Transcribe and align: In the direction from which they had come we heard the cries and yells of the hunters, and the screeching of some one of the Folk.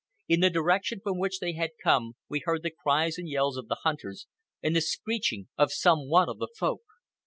In 0.27 0.39
the 0.39 0.49
direction 0.49 0.99
from 0.99 1.19
which 1.19 1.37
they 1.37 1.53
had 1.53 1.73
come 1.83 2.13
we 2.27 2.39
heard 2.43 2.63
the 2.63 2.71
cries 2.71 3.19
and 3.19 3.29
yells 3.29 3.55
of 3.55 3.67
the 3.67 3.81
hunters, 3.83 4.25
and 4.63 4.75
the 4.75 4.81
screeching 4.81 5.49
of 5.59 5.71
some 5.71 6.09
one 6.09 6.27
of 6.27 6.39
the 6.39 6.47
Folk. 6.57 6.81